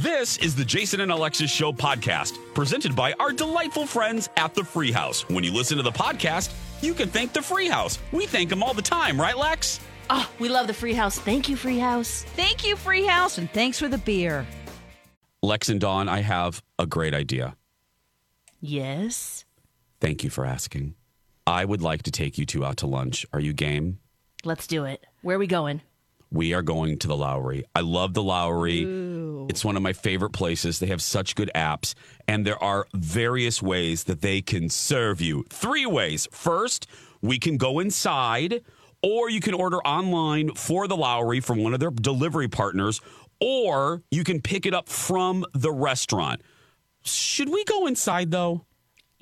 [0.00, 4.64] This is the Jason and Alexis Show podcast, presented by our delightful friends at the
[4.64, 5.28] Free House.
[5.28, 7.98] When you listen to the podcast, you can thank the Free House.
[8.10, 9.80] We thank them all the time, right, Lex?
[10.08, 11.18] Oh, we love the free house.
[11.18, 12.24] Thank you, free house.
[12.36, 14.46] Thank you, Free House, and thanks for the beer.
[15.42, 17.56] Lex and Dawn, I have a great idea.
[18.60, 19.44] Yes.
[20.00, 20.94] Thank you for asking.
[21.46, 23.26] I would like to take you two out to lunch.
[23.32, 23.98] Are you game?
[24.44, 25.04] Let's do it.
[25.20, 25.82] Where are we going?
[26.30, 27.64] We are going to the Lowry.
[27.76, 28.84] I love the Lowry.
[29.48, 30.78] It's one of my favorite places.
[30.78, 31.94] They have such good apps,
[32.26, 35.44] and there are various ways that they can serve you.
[35.50, 36.28] Three ways.
[36.32, 36.86] First,
[37.20, 38.62] we can go inside,
[39.02, 43.00] or you can order online for the Lowry from one of their delivery partners,
[43.40, 46.40] or you can pick it up from the restaurant.
[47.04, 48.64] Should we go inside though?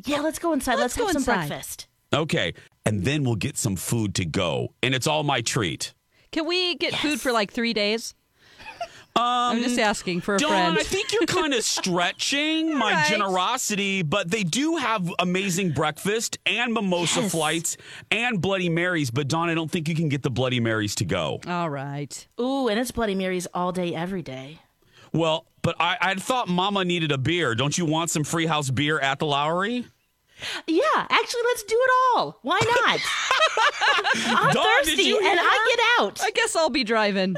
[0.04, 0.76] Yeah, let's go inside.
[0.78, 1.48] Let's Let's, have go some inside.
[1.48, 1.88] breakfast.
[2.12, 2.54] Okay.
[2.86, 4.74] And then we'll get some food to go.
[4.82, 5.94] And it's all my treat.
[6.32, 8.14] Can we get food for like three days?
[9.16, 10.78] I'm um, just asking for a Dawn, friend.
[10.78, 13.06] I think you're kind of stretching my Right.
[13.08, 17.32] generosity, but they do have amazing breakfast and mimosa Yes.
[17.32, 17.76] flights
[18.10, 19.10] and Bloody Marys.
[19.10, 21.40] But Dawn, I don't think you can get the Bloody Marys to go.
[21.46, 22.26] All right.
[22.40, 24.60] Ooh, and it's Bloody Marys all day, every day.
[25.12, 27.54] Well, but I, I thought Mama needed a beer.
[27.54, 29.84] Don't you want some free house beer at the Lowry?
[30.66, 32.38] Yeah, actually, let's do it all.
[32.42, 33.00] Why not?
[34.38, 35.44] I'm Dawn, thirsty, and her?
[35.44, 36.20] I get out.
[36.22, 37.36] I guess I'll be driving.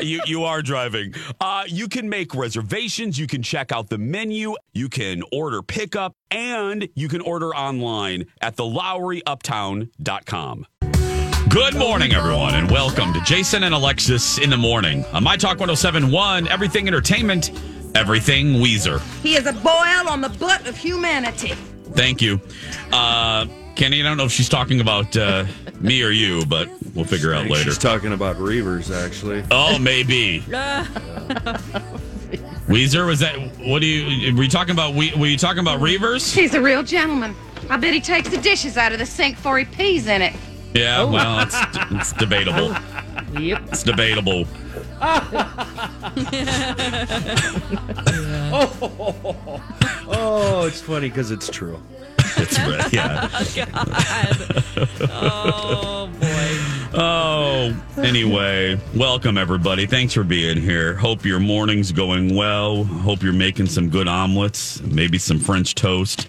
[0.00, 1.14] You you are driving.
[1.40, 3.18] Uh, you can make reservations.
[3.18, 4.54] You can check out the menu.
[4.72, 10.66] You can order pickup, and you can order online at thelowryuptown.com.
[11.48, 15.58] Good morning, everyone, and welcome to Jason and Alexis in the morning on My Talk
[15.58, 17.50] 1071, Everything Entertainment,
[17.94, 19.00] Everything Weezer.
[19.22, 21.54] He is a boil on the butt of humanity.
[21.92, 22.38] Thank you.
[22.92, 23.46] Uh,
[23.76, 25.46] Kenny, I don't know if she's talking about uh,
[25.80, 27.64] me or you, but we'll figure out later.
[27.64, 29.44] She's talking about Rivers, actually.
[29.50, 30.40] Oh, maybe.
[32.68, 33.36] Weezer, was that?
[33.60, 34.34] What do you?
[34.36, 34.94] Were you talking about?
[34.94, 36.32] We, were you talking about Rivers?
[36.32, 37.34] He's a real gentleman.
[37.70, 40.34] I bet he takes the dishes out of the sink before he pees in it.
[40.74, 41.10] Yeah, oh.
[41.10, 41.56] well, it's,
[41.90, 42.74] it's debatable.
[43.38, 43.62] Yep.
[43.68, 44.46] It's debatable.
[50.10, 51.78] Oh, it's funny because it's true.
[52.38, 52.90] It's right.
[52.92, 53.28] Yeah.
[53.32, 53.68] Oh, God.
[55.10, 56.48] Oh boy.
[56.98, 59.84] Oh, anyway, welcome everybody.
[59.86, 60.94] Thanks for being here.
[60.94, 62.84] Hope your morning's going well.
[62.84, 66.28] Hope you're making some good omelets, maybe some French toast.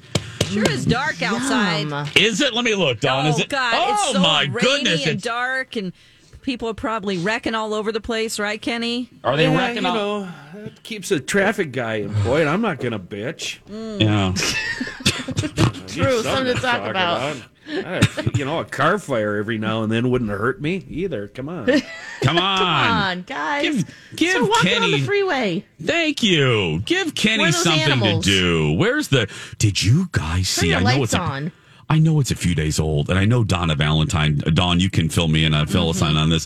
[0.50, 1.90] Sure is dark outside.
[1.90, 2.08] Yum.
[2.16, 2.54] Is it?
[2.54, 3.26] Let me look, Dawn.
[3.26, 3.50] oh is it?
[3.50, 3.74] God!
[3.76, 5.02] oh it's so my rainy goodness!
[5.06, 5.94] and It's, dark, and
[6.42, 9.10] people are probably wrecking all over the place, right, Kenny?
[9.24, 9.96] are they yeah, wrecking you up?
[9.96, 10.30] know,
[10.66, 12.48] it keeps a traffic guy employed.
[12.48, 13.60] I'm not going to bitch.
[14.00, 14.34] Yeah.
[15.88, 17.38] True, something to talk about.
[17.70, 18.04] Uh,
[18.36, 21.28] you know, a car fire every now and then wouldn't hurt me either.
[21.28, 21.66] Come on.
[22.22, 22.58] Come on.
[22.58, 23.64] Come on, guys.
[23.84, 25.66] Give- give so walking on Kenny- the freeway.
[25.82, 26.80] Thank you.
[26.86, 28.26] Give Kenny Where are those something animals?
[28.26, 28.74] to do.
[28.74, 29.30] Where's the?
[29.60, 30.70] Did you guys Turn see?
[30.70, 31.52] your I know it's a, on.
[31.92, 34.42] I know it's a few days old, and I know Donna Valentine.
[34.46, 36.46] uh, Dawn, you can fill me in on fill us in on this.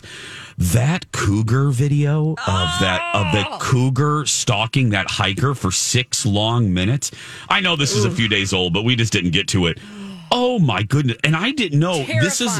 [0.56, 2.36] That cougar video of
[2.80, 7.10] that of the cougar stalking that hiker for six long minutes.
[7.48, 9.78] I know this is a few days old, but we just didn't get to it.
[10.30, 11.16] Oh my goodness!
[11.24, 12.50] And I didn't know this is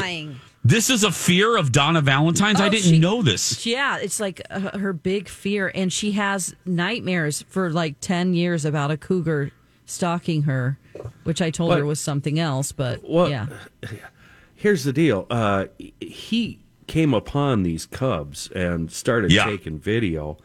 [0.63, 2.59] this is a fear of Donna Valentine's.
[2.59, 3.65] I Oh, didn't she- know this.
[3.65, 8.65] Yeah, it's like uh, her big fear, and she has nightmares for like ten years
[8.65, 9.51] about a cougar
[9.85, 10.79] stalking her,
[11.23, 12.71] which I told her was something else.
[12.71, 13.47] But Well, yeah,
[14.55, 15.27] Here's the deal.
[15.29, 15.65] Uh,
[15.99, 19.45] he came upon these cubs and started Yeah.
[19.45, 20.37] taking video,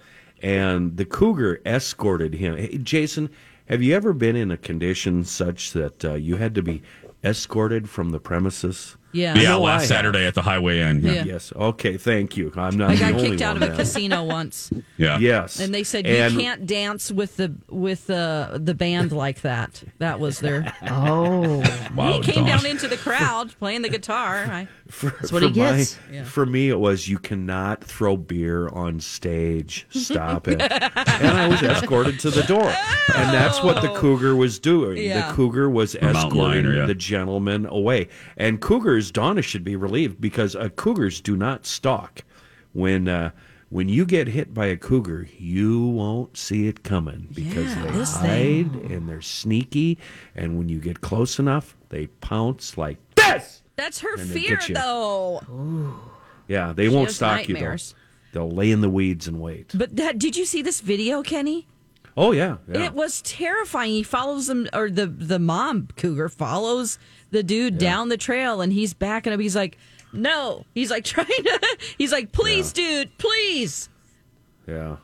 [0.42, 2.56] and the cougar escorted him.
[2.56, 3.30] Hey, Jason,
[3.66, 6.82] have you ever been in a condition such that uh, you had to be
[7.22, 8.97] escorted from the premises?
[9.12, 9.88] Yeah, Yeah, know I last have.
[9.88, 11.03] Saturday at the highway end.
[11.03, 11.12] Yeah.
[11.12, 11.25] Yeah.
[11.25, 11.53] Yes.
[11.54, 11.97] Okay.
[11.97, 12.53] Thank you.
[12.56, 15.19] I'm not I the got only kicked out of one a casino once, yeah.
[15.19, 15.60] Yes.
[15.60, 19.82] and they said you And- can't dance with the with the the band like that.
[19.98, 20.75] That was their.
[20.91, 21.62] Oh.
[21.94, 22.59] Wow, he came Dawn.
[22.59, 24.44] down into the crowd playing the guitar.
[24.50, 25.97] I, For, That's what he gets.
[26.09, 26.25] My, Yeah.
[26.25, 29.87] For me, it was you cannot throw beer on stage.
[29.91, 30.60] Stop it.
[30.60, 32.69] and I was escorted to the door.
[33.15, 33.97] And that's what the oh.
[33.97, 34.98] cougar was doing.
[34.98, 35.28] Yeah.
[35.28, 36.86] The cougar was escorting lion, yeah.
[36.86, 38.09] the gentleman away.
[38.36, 42.24] And cougars, Donna should be relieved because uh, cougars do not stalk.
[42.72, 43.30] When uh,
[43.68, 47.84] when you get hit by a cougar, you won't see it coming because Yeah,
[48.22, 49.97] they hide and they're sneaky.
[50.34, 53.62] And when you get close enough, they pounce like this.
[53.76, 55.41] that's her fear, though.
[56.48, 57.76] Yeah, they won't has stalk you though.
[58.32, 59.72] They'll lay in the weeds and wait.
[59.74, 61.68] But that, did you see this video, Kenny?
[62.16, 62.84] Oh yeah, yeah.
[62.84, 63.92] It was terrifying.
[63.92, 66.98] He follows them, or the the mom cougar follows
[67.30, 69.41] the dude down the trail, and he's backing up.
[69.41, 69.78] He's like,
[70.12, 71.78] "No," he's like trying to.
[71.97, 73.89] He's like, "Please, dude, please."
[74.66, 74.97] yeah.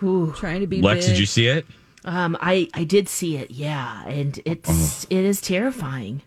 [0.00, 1.14] Trying to be Lex, big.
[1.14, 1.64] did you see it?
[2.04, 6.20] Um, I I did see it, yeah, and it's it is terrifying.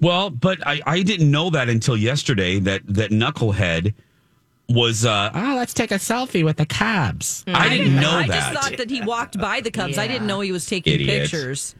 [0.00, 3.92] Well, but I, I didn't know that until yesterday that that knucklehead
[4.70, 7.44] was uh oh let's take a selfie with the Cubs.
[7.48, 8.52] I didn't know I that.
[8.52, 9.98] just thought that he walked by the Cubs.
[9.98, 11.22] I didn't know he was taking Idiot.
[11.22, 11.74] pictures.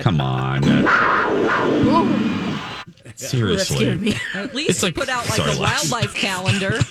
[0.00, 0.62] Come on.
[3.16, 4.14] Seriously.
[4.34, 6.78] At least like- put out like sorry, a wildlife calendar.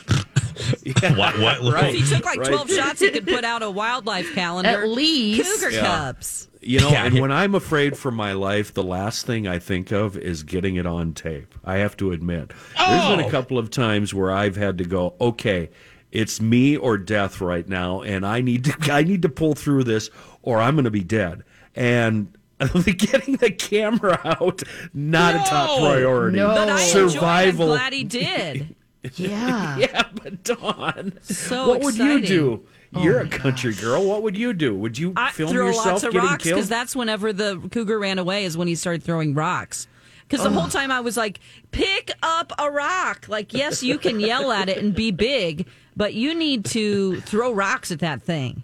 [1.16, 2.48] What what If he took like Right.
[2.48, 4.70] 12 shots, he could put out a wildlife calendar.
[4.84, 5.50] At least.
[5.62, 5.82] Cougar Yeah.
[5.86, 6.48] Cubs.
[6.62, 7.06] You know, Yeah.
[7.06, 10.76] and when I'm afraid for my life, the last thing I think of is getting
[10.76, 11.54] it on tape.
[11.64, 12.52] I have to admit.
[12.78, 13.28] There's been Oh.
[13.28, 15.70] a couple of times where I've had to go, okay,
[16.12, 19.84] it's me or death right now, and I need to I need to pull through
[19.84, 20.10] this
[20.42, 21.44] or I'm gonna be dead.
[21.76, 22.30] And
[22.98, 24.64] getting the camera out,
[24.94, 26.38] not a top priority.
[26.38, 26.48] No.
[26.48, 27.04] But I enjoyed it.
[27.06, 27.68] I'm Survival.
[27.68, 28.76] glad he did.
[29.16, 29.78] Yeah.
[29.78, 32.66] Yeah, but Dawn, So what would you do?
[32.94, 34.04] Oh You're a country girl.
[34.06, 34.76] What would you do?
[34.76, 36.56] Would you I film throw yourself lots of getting rocks killed?
[36.56, 39.88] because that's whenever the cougar ran away is when he started throwing rocks.
[40.28, 40.70] Because the whole oh.
[40.70, 41.40] time I was like,
[41.72, 43.28] pick up a rock.
[43.30, 47.54] Like, yes, you can yell at it and be big, but you need to throw
[47.54, 48.64] rocks at that thing.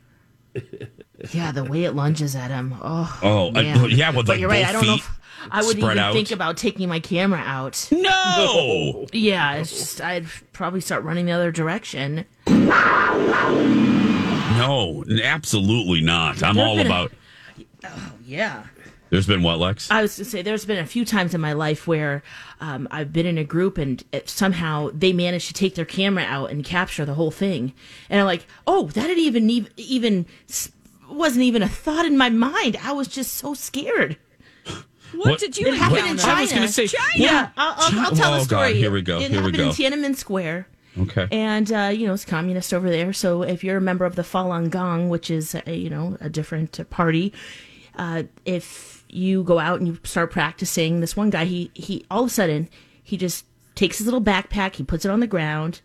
[1.31, 2.75] Yeah, the way it lunges at him.
[2.81, 3.89] Oh, Oh, I- man.
[3.91, 4.65] yeah, but like, you're right.
[4.65, 4.95] I don't know.
[4.95, 5.19] If
[5.51, 6.13] I would spread even out.
[6.13, 7.87] think about taking my camera out.
[7.91, 9.05] No.
[9.13, 12.25] Yeah, it's just I'd probably start running the other direction.
[14.57, 16.41] No, absolutely not.
[16.43, 17.11] I'm all been a- about
[18.25, 18.63] Yeah.
[19.09, 19.91] There's been what, Lex?
[19.91, 22.23] I was going to say there's been a few times in my life where
[22.61, 26.23] um, I've been in a group and it, somehow they managed to take their camera
[26.23, 27.73] out and capture the whole thing,
[28.09, 30.25] and I'm like, oh, that didn't even ev- even
[31.15, 32.77] wasn't even a thought in my mind.
[32.83, 34.17] I was just so scared.
[35.13, 36.37] What, What- did you It happened in China.
[36.37, 37.07] I was gonna say- China.
[37.15, 38.69] Yeah, I'll, I'll, I'll tell Oh, the story.
[38.73, 39.63] God, here we go, It here we happened go.
[39.65, 40.67] in Tiananmen Square.
[40.97, 41.27] Okay.
[41.31, 43.13] And uh, you know it's communist over there.
[43.13, 46.29] So if you're a member of the Falun Gong, which is a, you know a
[46.29, 47.33] different uh, party,
[47.95, 52.23] uh, if you go out and you start practicing, this one guy he he all
[52.23, 52.69] of a sudden
[53.03, 53.45] he just
[53.75, 55.81] takes his little backpack, he puts it on the ground.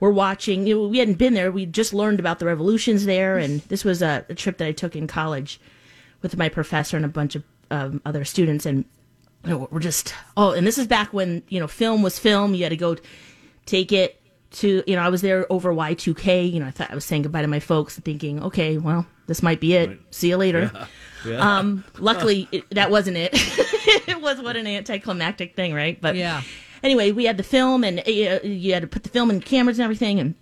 [0.00, 0.66] We're watching.
[0.66, 1.50] You know, we hadn't been there.
[1.50, 4.72] We just learned about the revolutions there, and this was a, a trip that I
[4.72, 5.60] took in college
[6.22, 8.84] with my professor and a bunch of um, other students, and
[9.44, 12.54] you know, we're just oh, and this is back when you know film was film.
[12.54, 12.96] You had to go
[13.66, 16.52] take it to you know I was there over Y2K.
[16.52, 19.06] You know I thought I was saying goodbye to my folks, and thinking okay, well
[19.26, 19.98] this might be it.
[20.10, 20.70] See you later.
[21.26, 23.30] Um, luckily it, that wasn't it.
[23.34, 26.00] it was what an anticlimactic thing, right?
[26.00, 26.42] But Yeah.
[26.82, 28.10] Anyway, we had the film, and uh,
[28.42, 30.34] you had to put the film in cameras and everything, and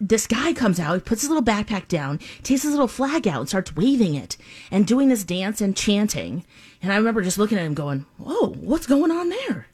[0.00, 3.40] this guy comes out, he puts his little backpack down, takes his little flag out,
[3.40, 4.36] and starts waving it
[4.70, 6.44] and doing this dance and chanting.
[6.82, 9.66] And I remember just looking at him going, Whoa, what's going on there?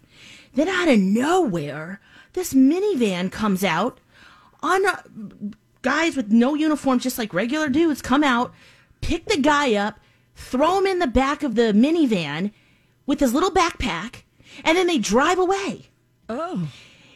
[0.54, 2.00] Then out of nowhere,
[2.34, 3.98] this minivan comes out
[4.62, 5.02] on uh,
[5.82, 8.52] guys with no uniforms, just like regular dudes, come out,
[9.00, 9.98] pick the guy up,
[10.34, 12.52] throw him in the back of the minivan
[13.06, 14.22] with his little backpack,
[14.64, 15.86] and then they drive away.
[16.28, 16.68] Oh.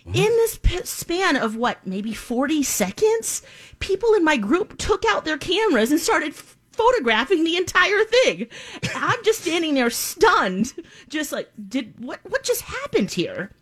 [0.06, 3.42] in this p- span of what maybe 40 seconds
[3.78, 6.34] people in my group took out their cameras and started
[6.72, 8.48] photographing the entire thing.
[8.96, 10.74] I'm just standing there stunned
[11.08, 13.52] just like did what what just happened here?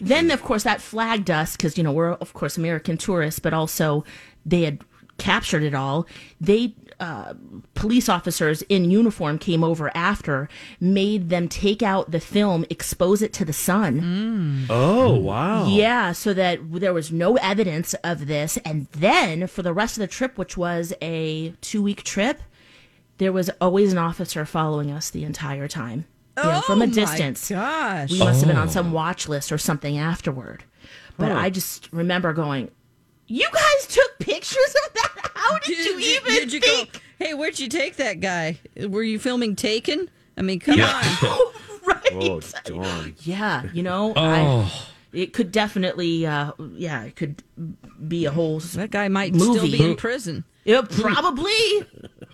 [0.00, 3.52] Then of course that flagged us because you know we're of course american tourists but
[3.54, 4.04] also
[4.44, 4.80] they had
[5.18, 6.06] captured it all.
[6.40, 7.34] They uh,
[7.74, 10.48] police officers in uniform came over after
[10.80, 15.66] made them take out the film expose it to the sun oh wow!
[15.66, 18.56] yeah, so that there was no evidence of this.
[18.64, 22.40] And then for the rest of the trip, which was a two week trip,
[23.18, 26.04] there was always an officer following us the entire time.
[26.38, 27.50] You know, from Oh a my distance.
[27.50, 28.10] gosh.
[28.10, 28.62] We must have been Oh.
[28.62, 30.64] on some watch list or something afterward.
[31.18, 31.36] But Oh.
[31.36, 32.70] I just remember going,
[33.26, 35.11] You guys took pictures of that?
[35.42, 36.92] How did, you even did you think?
[36.92, 38.58] go, hey, where'd you take that guy?
[38.88, 40.08] Were you filming Taken?
[40.36, 40.92] I mean, come Yeah.
[41.24, 41.52] on.
[41.86, 42.08] right.
[42.12, 43.14] Oh darn!
[43.22, 44.72] Yeah, you know, Oh.
[44.72, 44.72] I,
[45.12, 47.42] it could definitely, uh, yeah, it could
[48.08, 48.60] be a whole.
[48.60, 50.44] That guy might still be in prison.
[50.64, 51.52] Yeah, probably.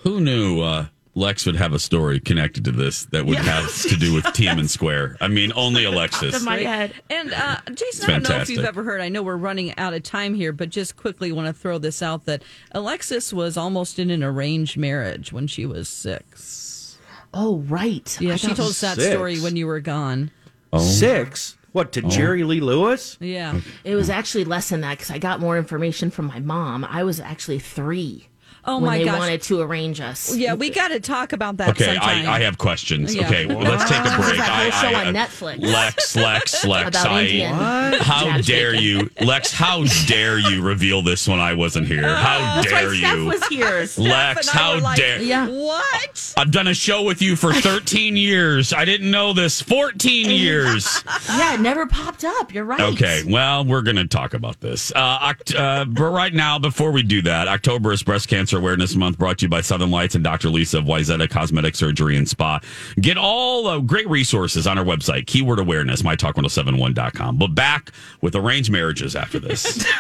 [0.02, 0.86] Who knew uh,
[1.18, 3.42] Lex would have a story connected to this that would Yeah.
[3.60, 5.16] have to do with Tiananmen Square?
[5.20, 6.34] I mean, only Alexis.
[6.36, 6.94] of my head.
[7.10, 9.00] And uh, Jason, I don't know if you've ever heard.
[9.00, 12.02] I know we're running out of time here, but just quickly want to throw this
[12.02, 16.98] out that Alexis was almost in an arranged marriage when she was six.
[17.34, 18.16] Oh, right.
[18.20, 19.10] Yeah, I she told us that six.
[19.12, 20.30] story when you were gone.
[20.72, 20.78] Oh.
[20.78, 21.56] Six?
[21.72, 23.18] What to Jerry Lee Lewis?
[23.20, 23.60] Yeah.
[23.84, 26.84] It was actually less than that because I got more information from my mom.
[26.84, 28.28] I was actually three.
[28.68, 29.18] Oh, when my they gosh.
[29.18, 30.36] wanted to arrange us.
[30.36, 32.28] Yeah, we got to talk about that Okay, sometime.
[32.28, 33.14] I, I have questions.
[33.14, 33.26] Yeah.
[33.26, 34.36] Okay, well, let's take a break.
[34.36, 35.60] That I- show I- on Netflix.
[35.62, 36.88] Lex, Lex, Lex.
[36.88, 37.54] About I, Indian
[38.00, 39.52] how dare you, Lex?
[39.52, 42.02] How dare you reveal this when I wasn't here?
[42.14, 43.88] How That's dare why Steph you, was here.
[43.98, 44.48] Lex?
[44.48, 45.22] and How like, dare?
[45.22, 45.48] Yeah.
[45.48, 46.34] What?
[46.36, 48.72] I've done a show with you for 13 years.
[48.72, 49.62] I didn't know this.
[49.62, 51.02] 14 years.
[51.28, 52.52] yeah, it never popped up.
[52.52, 52.80] You're right.
[52.80, 54.92] Okay, well, we're going to talk about this.
[54.94, 58.94] Uh, Oct- uh, but right now, before we do that, October is Breast Cancer Awareness
[58.94, 60.50] Month brought to you by Southern Lights and Dr.
[60.50, 62.60] Lisa of Wayzata Cosmetic Surgery and Spa.
[63.00, 67.38] Get all uh, great resources on our website, keyword awareness, mytalk1071.com.
[67.38, 69.86] But back with arranged marriages after this.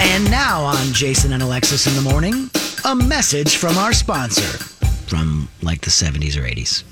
[0.00, 2.50] And now on Jason and Alexis in the morning,
[2.84, 4.58] a message from our sponsor
[5.08, 6.84] from like the 70s or 80s.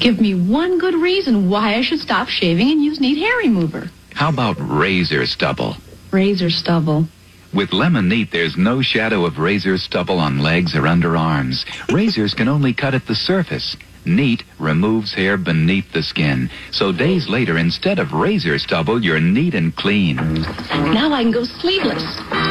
[0.00, 3.90] Give me one good reason why I should stop shaving and use Neet Hair Remover.
[4.14, 5.76] How about razor stubble?
[6.10, 7.08] Razor stubble.
[7.54, 11.64] With Lemon Neet, there's no shadow of razor stubble on legs or underarms.
[11.92, 13.76] Razors can only cut at the surface.
[14.04, 16.50] Neet removes hair beneath the skin.
[16.72, 20.16] So days later, instead of razor stubble, you're neat and clean.
[20.16, 22.02] Now I can go sleeveless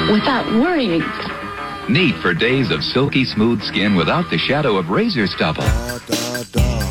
[0.09, 1.03] without worrying.
[1.89, 5.63] Neet for days of silky smooth skin without the shadow of razor stubble.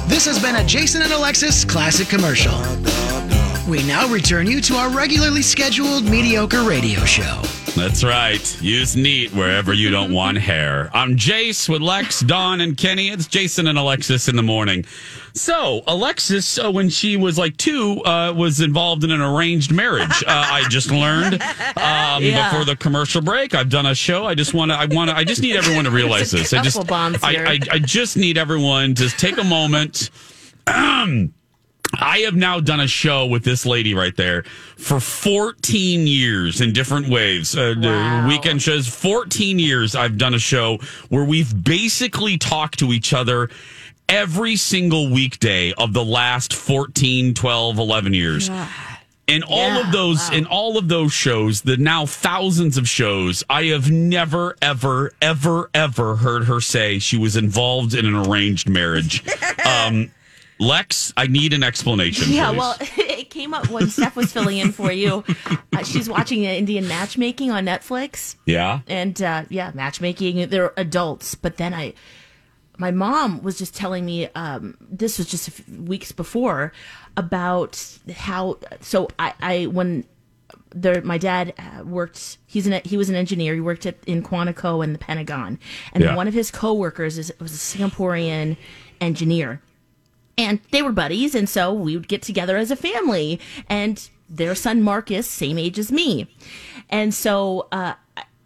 [0.06, 2.60] This has been a Jason and Alexis classic commercial.
[3.66, 7.40] We now return you to our regularly scheduled mediocre radio show.
[7.74, 8.62] That's right.
[8.62, 10.90] Use Neet wherever you don't want hair.
[10.92, 13.08] I'm Jace with Lex, Dawn, and Kenny.
[13.08, 14.84] It's Jason and Alexis in the morning.
[15.34, 20.22] So, Alexis, uh, when she was like two, uh, was involved in an arranged marriage.
[20.26, 21.40] Uh, I just learned
[21.76, 22.50] um, Yeah.
[22.50, 23.54] before the commercial break.
[23.54, 24.26] I've done a show.
[24.26, 24.76] I just want to.
[24.76, 25.16] I want to.
[25.16, 26.52] I just need everyone to realize this.
[26.52, 26.78] I just.
[26.92, 27.14] I.
[27.24, 27.58] I.
[27.70, 30.10] I just need everyone to take a moment.
[32.00, 34.42] I have now done a show with this lady right there
[34.76, 37.56] for 14 years in different waves.
[37.56, 38.28] Uh, Wow.
[38.28, 43.50] weekend shows, 14 years I've done a show where we've basically talked to each other
[44.08, 48.50] every single weekday of the last 14, 12, 11 years.
[49.28, 53.44] In all Yeah, of those, in all of those shows, the now thousands of shows,
[53.48, 58.68] I have never, ever, ever, ever heard her say she was involved in an arranged
[58.68, 59.22] marriage.
[59.64, 60.10] um,
[60.62, 62.32] Lex, I need an explanation.
[62.32, 62.58] Yeah, please.
[62.58, 65.24] well, it came up when Steph was filling in for you.
[65.74, 68.36] Uh, she's watching Indian matchmaking on Netflix.
[68.44, 68.80] yeah.
[68.86, 70.50] and uh, yeah, matchmaking.
[70.50, 71.94] They're adults, but then I,
[72.76, 76.74] my mom was just telling me um, this was just weeks before
[77.16, 77.82] about
[78.14, 78.58] how.
[78.82, 80.04] So I, I when
[80.74, 82.36] there, my dad uh, worked.
[82.46, 83.54] He's an he was an engineer.
[83.54, 85.58] He worked at in Quantico and the Pentagon,
[85.94, 86.14] and Yeah.
[86.14, 88.58] one of his coworkers is was a Singaporean
[89.00, 89.62] engineer
[90.38, 93.40] and they were buddies and so we would get together as a family.
[93.68, 96.26] And their son marcus same age as me.
[96.88, 97.94] And so uh,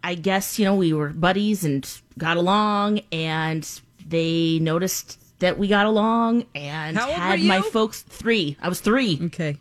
[0.03, 3.69] I- guess you know we were buddies and got along and
[4.07, 8.57] they noticed that we got along and had my folks three.
[8.61, 9.19] I was three.
[9.23, 9.57] Okay.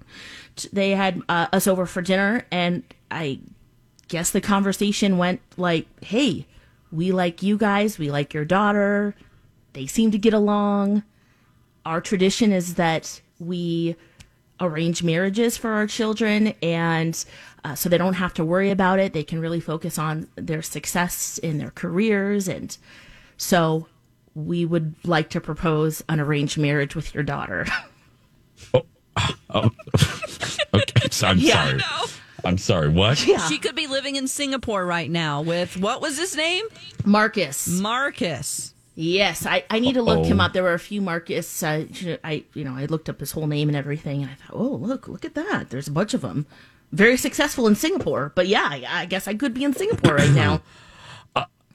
[0.72, 3.38] they had uh, us over for dinner and i
[4.08, 6.46] guess the conversation went like hey
[6.92, 7.98] we like you guys.
[7.98, 9.14] We like your daughter.
[9.72, 11.02] They seem to get along
[11.86, 13.96] our tradition is that we
[14.60, 17.24] arrange marriages for our children and
[17.64, 20.62] uh, so they don't have to worry about it they can really focus on their
[20.62, 22.76] success in their careers and
[23.36, 23.86] so
[24.34, 27.66] we would like to propose an arranged marriage with your daughter
[29.50, 29.70] Oh,
[30.74, 31.08] Okay.
[31.10, 31.78] So I'm Yeah.
[31.78, 31.82] sorry.
[32.44, 32.88] I'm sorry.
[32.90, 33.26] What?
[33.26, 33.46] yeah.
[33.48, 36.64] She could be living in Singapore right now with what was his name?
[37.04, 38.74] marcus Marcus.
[38.98, 40.46] Yes, I, I need to look him Uh-oh.
[40.46, 40.52] up.
[40.54, 41.62] There were a few Marcus.
[41.62, 41.84] Uh,
[42.24, 44.68] I you know I looked up his whole name and everything, and I thought, oh
[44.76, 45.68] look, look at that.
[45.70, 46.46] There's a bunch of them.
[46.92, 50.30] Very successful in Singapore, but yeah, I, I guess I could be in Singapore right
[50.32, 50.62] now.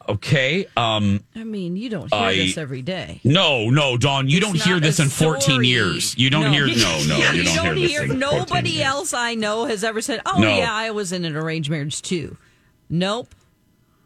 [0.09, 0.65] Okay.
[0.75, 1.23] Um.
[1.35, 3.21] I mean, you don't hear I- this every day.
[3.23, 4.27] No, no, Dawn.
[4.27, 6.17] You It's don't hear this a in 14 years.
[6.17, 6.65] You don't hear.
[6.75, 7.17] No, no.
[7.31, 8.11] You, don't, hear this.
[8.11, 8.87] in 14 Nobody years.
[8.87, 10.57] else I know has ever said, "Oh No.
[10.57, 12.35] yeah, I was in an arranged marriage too."
[12.89, 13.33] Nope.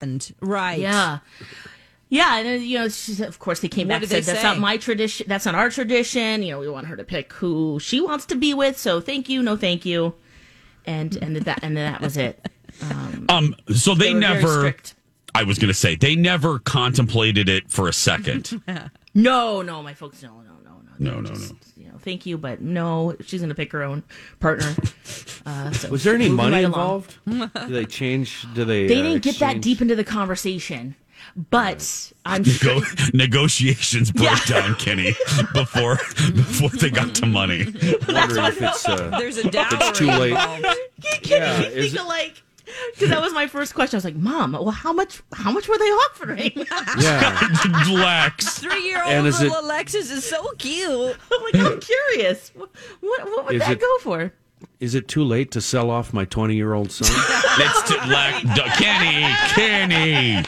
[0.00, 0.78] And right.
[0.78, 1.18] Yeah.
[2.10, 4.42] Yeah, and you know, she's, of course, they came What back and said that's say?
[4.42, 5.26] not my tradition.
[5.28, 6.42] That's not our tradition.
[6.42, 8.78] You know, we want her to pick who she wants to be with.
[8.78, 10.14] So thank you, no thank you,
[10.86, 12.48] and and that and that was it.
[13.28, 14.48] Um, so they, They were very never.
[14.58, 14.94] strict.
[15.34, 18.62] I was going to say they never contemplated it for a second.
[19.14, 20.52] No, no, my folks, no, no,
[20.98, 21.20] no, no.
[21.20, 21.46] no, no, no.
[21.76, 24.02] You know, thank you, but no, she's going to pick her own
[24.40, 24.74] partner.
[25.46, 27.16] Uh, so Was there any money right involved?
[27.26, 28.46] do they change?
[28.54, 28.86] Do they?
[28.86, 30.94] They uh, didn't get that deep into the conversation,
[31.50, 32.80] but I'm Go,
[33.14, 34.60] negotiations broke Yeah.
[34.60, 35.14] down, Kenny,
[35.54, 35.96] before
[36.34, 37.64] before they got to money.
[38.08, 38.88] Wondering if it's.
[38.88, 40.30] Uh, There's a dowry it's too late.
[40.32, 40.66] involved.
[41.22, 42.42] yeah, think it- of like
[42.94, 43.96] because that was my first question.
[43.96, 45.22] I was like, "Mom, well, how much?
[45.32, 46.52] How much were they offering?"
[47.00, 47.48] yeah.
[47.90, 48.58] Lex.
[48.58, 51.16] Three-year-old And is little it- Alexis is so cute.
[51.32, 52.50] I'm like, I'm curious.
[52.54, 52.70] What
[53.00, 54.32] what, what would Is that it- go for?
[54.80, 57.08] Is it too late to sell off my 20 year old son?
[57.60, 60.44] It's to, Lex, D- Kenny, Kenny,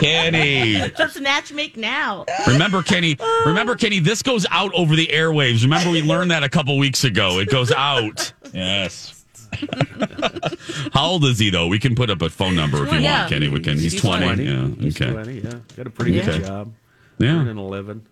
[0.00, 0.78] Kenny.
[0.98, 2.24] Let's match make now.
[2.46, 3.16] Remember, Kenny.
[3.44, 3.98] Remember, Kenny.
[3.98, 5.62] This goes out over the airwaves.
[5.62, 7.38] Remember, we learned that a couple weeks ago.
[7.38, 8.32] It goes out.
[8.52, 9.19] Yes.
[10.92, 11.66] How old is he though?
[11.66, 13.20] We can put up a phone number if you Yeah.
[13.20, 13.48] want, Kenny.
[13.48, 13.74] We can.
[13.78, 14.26] He's, He's twenty.
[14.26, 14.44] 20.
[14.44, 14.68] Yeah.
[14.84, 15.12] He's Okay.
[15.12, 15.54] 20, yeah.
[15.76, 16.24] Got a pretty Yeah.
[16.26, 16.72] good job.
[17.18, 17.36] Yeah.
[17.36, 18.06] Earning 11.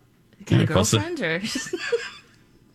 [0.47, 1.43] Got a Yeah, plus the- girlfriend or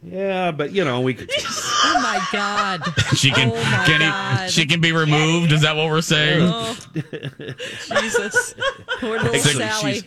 [0.06, 1.30] Yeah, but you know, we could.
[1.86, 2.82] Oh my god.
[3.16, 3.52] She can.
[3.52, 4.06] Oh, my Kenny.
[4.06, 4.50] God.
[4.50, 5.52] She can be removed.
[5.52, 6.42] Is that what we're saying?
[6.52, 6.76] Oh,
[8.02, 8.56] Jesus.
[9.00, 9.94] Poor little Sally.
[9.94, 10.04] she's,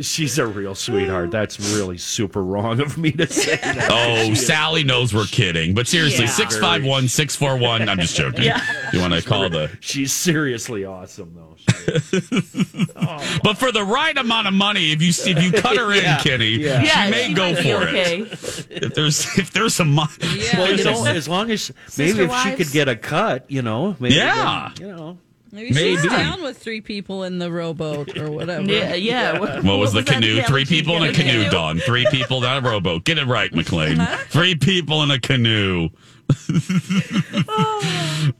[0.00, 1.30] she's a real sweetheart.
[1.30, 3.88] That's really super wrong of me to say that.
[3.90, 5.74] Oh, Sally knows we're kidding.
[5.74, 6.30] But seriously, Yeah.
[6.30, 7.88] 651 641.
[7.88, 8.44] I'm just joking.
[8.92, 9.70] You want to call the.
[9.80, 11.54] She's seriously awesome, though.
[11.56, 12.54] She is.
[13.42, 16.18] But for the right amount of money, if you if you cut her in, Yeah.
[16.22, 16.82] Kenny, Yeah.
[16.82, 18.66] yeah, she may she go might for be it.
[18.70, 20.58] If there's if there's a money, Yeah.
[20.60, 23.62] well, you know, as long as maybe Sister if she could get a cut, you
[23.62, 24.70] know, maybe Yeah.
[24.76, 25.18] then, you know.
[25.54, 26.08] Maybe she's Maybe.
[26.08, 28.70] down with three people in the rowboat or whatever.
[28.70, 29.38] Yeah, yeah.
[29.38, 30.42] What, What was the that canoe?
[30.42, 31.78] Three people in a Yeah, canoe, Dawn.
[31.78, 33.04] Three people down a rowboat.
[33.04, 34.04] Get it right, McLean.
[34.28, 35.90] Three people in a canoe.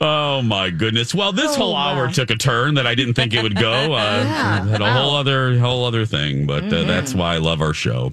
[0.00, 1.14] oh my goodness!
[1.14, 2.12] Well, this Oh, whole hour my.
[2.12, 3.72] took a turn that I didn't think it would go.
[3.94, 4.64] Uh, Yeah.
[4.66, 8.12] Had a whole other whole other thing, but uh, that's why I love our show.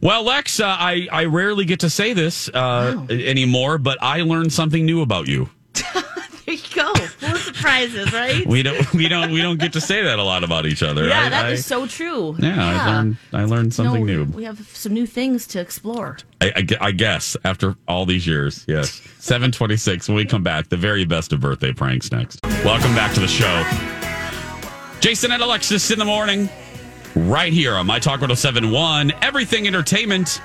[0.00, 4.52] Well, Lex, uh, I I rarely get to say this uh, anymore, but I learned
[4.52, 5.48] something new about you.
[6.52, 6.94] There you go.
[6.94, 8.46] Full of surprises, right?
[8.46, 11.08] We don't we don't we don't get to say that a lot about each other.
[11.08, 12.36] yeah, I- that is I- so true.
[12.38, 14.24] Yeah, I learned I learned something No, new.
[14.24, 16.18] We have some new things to explore.
[16.42, 19.00] I, I I guess after all these years, yes.
[19.20, 22.40] 726 when we come back, the very best of birthday pranks next.
[22.64, 23.64] Welcome back to the show.
[25.00, 26.50] Jason and Alexis in the morning,
[27.16, 30.40] right here on My Talk 1071, Everything Entertainment,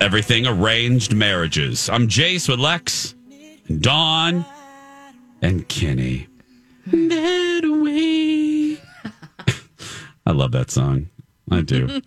[0.00, 1.90] Everything Arranged Marriages.
[1.90, 3.14] I'm Jace with Lex,
[3.80, 4.44] Dawn,
[5.42, 6.28] and Kenny.
[6.86, 8.78] That way.
[10.26, 11.08] I love that song.
[11.50, 12.00] I do.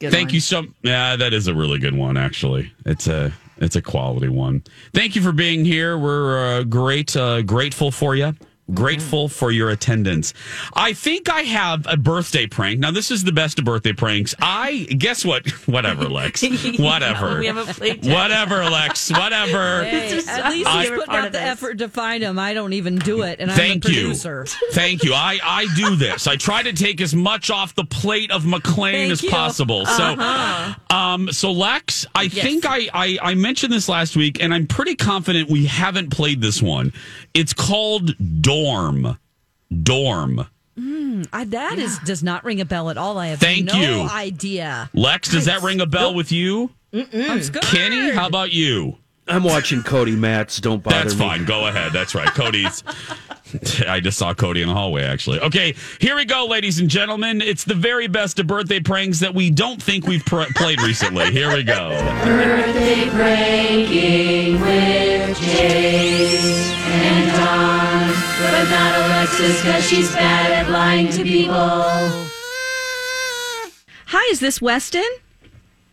[0.00, 0.34] Thank one.
[0.34, 0.64] you so.
[0.82, 2.16] Yeah, that is a really good one.
[2.16, 4.62] Actually, it's a it's a quality one.
[4.92, 5.96] Thank you for being here.
[5.96, 8.34] We're uh, great, uh, grateful for you.
[8.72, 10.32] Grateful for your attendance.
[10.72, 12.80] I think I have a birthday prank.
[12.80, 14.34] Now, this is the best of birthday pranks.
[14.40, 15.46] I guess what?
[15.68, 16.42] Whatever, Lex.
[16.78, 17.40] Whatever.
[17.40, 18.14] we haven't played yet.
[18.14, 19.10] Whatever, Lex.
[19.10, 19.84] Whatever.
[19.84, 21.40] Hey, is at least my he's favorite out the this.
[21.42, 22.38] effort to find him.
[22.38, 24.02] I don't even do it, and Thank I'm the you.
[24.04, 24.46] producer.
[24.72, 25.12] Thank you.
[25.12, 26.26] I, I do this.
[26.26, 29.30] I try to take as much off the plate of McLean Thank as you.
[29.30, 29.84] possible.
[29.84, 34.66] So, um, so Lex, I think I, I I mentioned this last week, and I'm
[34.66, 36.94] pretty confident we haven't played this one.
[37.34, 38.14] It's called
[38.54, 39.18] Dorm.
[39.82, 40.46] Dorm.
[40.78, 43.18] Hmm, I, that is does not ring a bell at all.
[43.18, 44.08] I have Thank no you.
[44.08, 44.90] idea.
[44.92, 46.70] Lex, does that ring a bell with you?
[46.92, 47.64] I'm scared.
[47.64, 48.96] Kenny, how about you?
[49.26, 50.60] I'm watching Cody Matz.
[50.60, 51.20] Dawn't bother That's me.
[51.20, 51.44] fine.
[51.46, 51.92] Go ahead.
[51.92, 52.28] That's right.
[52.28, 52.84] Cody's.
[53.88, 55.40] I just saw Cody in the hallway, actually.
[55.40, 57.40] Okay, here we go, ladies and gentlemen.
[57.40, 61.30] It's the very best of birthday pranks that we don't think we've pr- played recently.
[61.32, 61.90] Here we go.
[62.24, 66.36] Birthday pranking with Jay
[66.86, 68.03] and Don.
[68.40, 71.54] But not Alexis, cause she's bad at lying to people.
[74.06, 75.04] Hi, is this Weston?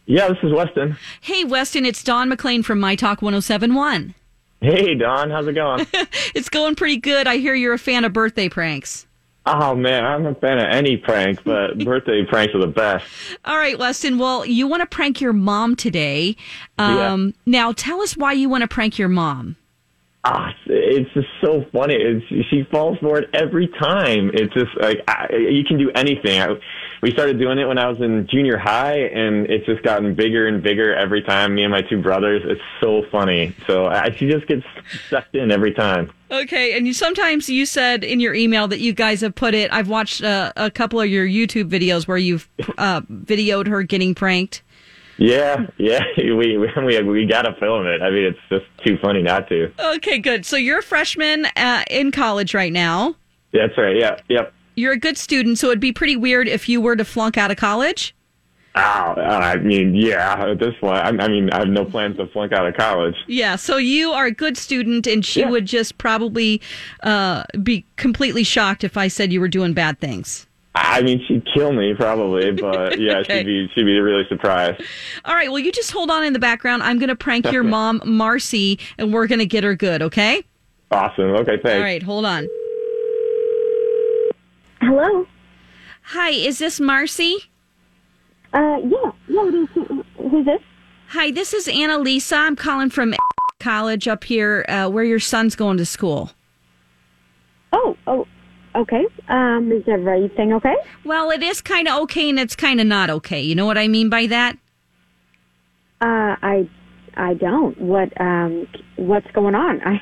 [0.06, 0.98] Yeah, this is Weston.
[1.22, 4.16] Hey, Weston, it's Dawn McLean from My Talk 1071.
[4.60, 5.86] Hey, Dawn, how's it going?
[6.36, 7.28] It's going pretty good.
[7.28, 9.06] I hear you're a fan of birthday pranks.
[9.46, 13.06] oh man, I'm a fan of any prank, but birthday pranks are the best.
[13.46, 14.18] All right, Weston.
[14.18, 16.36] Well, you want to prank your mom today.
[16.80, 19.58] Um, Now, tell us why you want to prank your mom.
[20.24, 21.96] Ah, it's just so funny.
[21.96, 24.30] It's, she falls for it every time.
[24.36, 26.40] It's just like I, you can do anything.
[26.40, 26.50] I,
[27.02, 30.48] we started doing it when I was in junior high, and it's just gotten bigger
[30.48, 31.56] and bigger every time.
[31.56, 32.44] Me and my two brothers.
[32.46, 33.56] It's so funny.
[33.66, 34.64] So I, she just gets
[35.10, 36.12] sucked in every time.
[36.30, 39.74] Okay, and you sometimes you said in your email that you guys have put it.
[39.74, 44.14] I've watched uh, a couple of your YouTube videos where you've uh, videoed her getting
[44.14, 44.62] pranked.
[45.22, 46.04] Yeah, yeah.
[46.18, 48.02] We we we got to film it.
[48.02, 49.72] I mean, it's just too funny not to.
[49.96, 50.46] Okay, good.
[50.46, 53.16] So you're a freshman uh, in college right now.
[53.54, 53.96] That's right.
[53.96, 54.20] Yeah.
[54.30, 54.54] Yep.
[54.76, 57.52] You're a good student, so it'd be pretty weird if you were to flunk out
[57.52, 58.16] of college.
[58.74, 60.50] Oh, I mean, yeah.
[60.50, 63.16] At this point, I, I mean, I have no plans to flunk out of college.
[63.28, 66.62] Yeah, so you are a good student, and she would just probably
[67.04, 70.48] uh, be completely shocked if I said you were doing bad things.
[70.74, 73.40] I mean, she'd kill me probably, but yeah, Okay.
[73.40, 74.82] she'd be she'd be really surprised.
[75.26, 76.84] All right, well, you just hold on in the background.
[76.84, 80.44] I'm going to prank your mom, Marcy, and we're going to get her good, okay?
[80.92, 81.32] Awesome.
[81.36, 81.76] Okay, thanks.
[81.76, 82.48] All right, hold on.
[84.82, 85.26] Hello.
[86.04, 87.38] Hi, is this Marcy?
[88.54, 89.48] Uh, yeah, yeah.
[89.48, 89.70] It is.
[90.32, 90.60] Who's this?
[91.10, 92.38] Hi, this is Annalisa.
[92.38, 93.14] I'm calling from
[93.60, 96.32] college up here uh, where your son's going to school.
[97.74, 98.28] Oh, oh,
[98.76, 99.06] okay.
[99.28, 100.76] Um, is everything okay?
[101.04, 103.42] Well, it is kind of okay and it's kind of not okay.
[103.42, 104.58] You know what I mean by that?
[106.02, 106.70] Uh, I,
[107.16, 107.80] I don't.
[107.80, 109.82] What, um, what's going on?
[109.86, 110.00] I,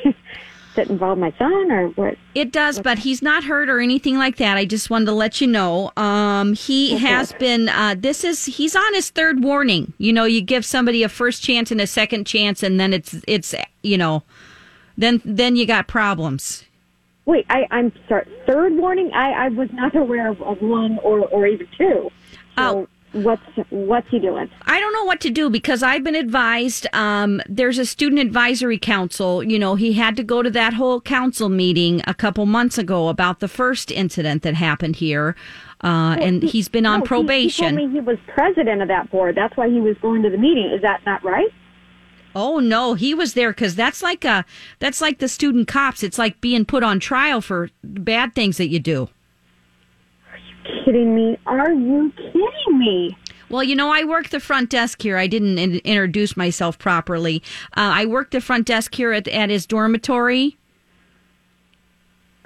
[0.76, 2.16] does it involve my son or what?
[2.36, 4.56] It does, but he's not hurt or anything like that.
[4.56, 5.92] I just wanted to let you know.
[5.98, 7.06] Um, he Okay.
[7.06, 7.68] has been.
[7.70, 9.94] Uh, this is he's on his third warning.
[9.98, 13.16] You know, you give somebody a first chance and a second chance, and then it's
[13.28, 14.24] it's you know,
[14.96, 16.64] then then you got problems.
[17.30, 18.28] Wait, I, I'm sorry.
[18.48, 19.12] Third warning.
[19.14, 22.10] I, I was not aware of, of one or, or even two.
[22.58, 24.50] So what's, what's he doing?
[24.64, 26.88] I don't know what to do because I've been advised.
[26.92, 29.44] Um, there's a student advisory council.
[29.44, 33.10] You know, he had to go to that whole council meeting a couple months ago
[33.10, 35.36] about the first incident that happened here,
[35.84, 37.78] uh, and he's been on No, he- probation.
[37.78, 39.36] He, told me he was president of that board.
[39.36, 40.72] That's why he was going to the meeting.
[40.74, 41.54] Is that not right?
[42.36, 44.46] Oh no, he was there because that's like a
[44.80, 46.04] that's like the student cops.
[46.04, 49.10] It's like being put on trial for bad things that you do.
[50.32, 51.38] Are you kidding me?
[51.46, 53.18] Are you kidding me?
[53.50, 55.18] Well, you know, I work the front desk here.
[55.18, 57.42] I didn't in- introduce myself properly.
[57.76, 60.59] Uh, I work the front desk here at, at his dormitory.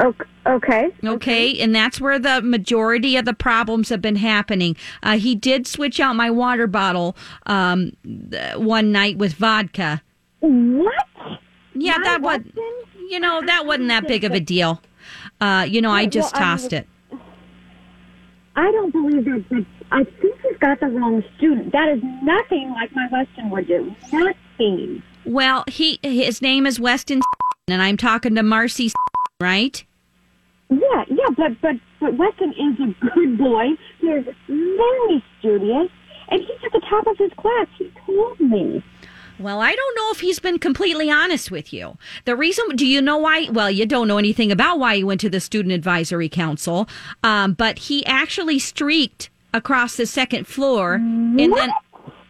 [0.01, 0.89] Okay.
[1.05, 4.75] Okay, and that's where the majority of the problems have been happening.
[5.01, 7.95] Uh, he did switch out my water bottle um,
[8.55, 10.01] one night with vodka.
[10.39, 11.05] What?
[11.73, 12.41] Yeah, that was.
[13.09, 14.81] You know, that wasn't that big of a deal.
[15.39, 17.19] Uh, you know, I just well, tossed mean, it.
[18.55, 19.45] I don't believe that.
[19.49, 21.71] But I think he's got the wrong student.
[21.71, 23.95] That is nothing like my Weston would do.
[24.11, 25.03] Nothing.
[25.25, 27.21] Well, he his name is Weston,
[27.67, 28.91] and I'm talking to Marcy,
[29.43, 29.83] right?
[30.69, 33.65] Yeah, yeah, but but but Weston is a good boy.
[33.99, 35.89] He's very studious,
[36.29, 37.67] and he's at the top of his class.
[37.77, 38.83] He told me.
[39.39, 41.97] Well, I don't know if he's been completely honest with you.
[42.25, 43.49] The reason, do you know why?
[43.51, 46.87] Well, you don't know anything about why he went to the Student Advisory Council,
[47.23, 50.93] um, but he actually streaked across the second floor.
[50.95, 51.71] And then,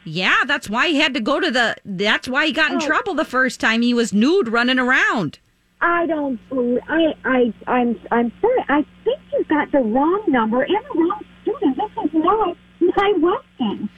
[0.05, 2.85] yeah, that's why he had to go to the, that's why he got in Oh.
[2.85, 3.81] trouble the first time.
[3.81, 5.39] He was nude running around.
[5.83, 6.39] I don't.
[6.87, 8.65] I I I'm I'm sorry.
[8.69, 11.75] I think you've got the wrong number and the wrong student.
[11.75, 13.89] This is not my Weston.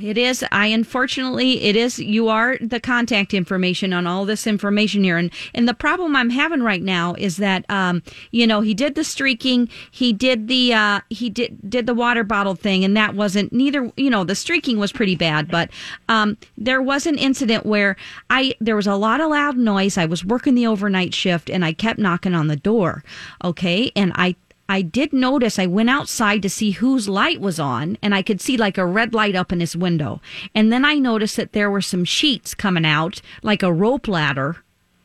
[0.00, 0.44] It is.
[0.52, 1.98] I unfortunately, it is.
[1.98, 6.30] You are the contact information on all this information here, and and the problem I'm
[6.30, 10.72] having right now is that, um, you know, he did the streaking, he did the,
[10.72, 13.90] uh, he did did the water bottle thing, and that wasn't neither.
[13.96, 15.70] You know, the streaking was pretty bad, but
[16.08, 17.96] um, there was an incident where
[18.30, 19.98] I there was a lot of loud noise.
[19.98, 23.02] I was working the overnight shift, and I kept knocking on the door.
[23.42, 24.36] Okay, and I
[24.68, 28.40] I did notice I went outside to see whose light was on and I could
[28.40, 30.20] see like a red light up in his window.
[30.54, 34.56] And then I noticed that there were some sheets coming out like a rope ladder.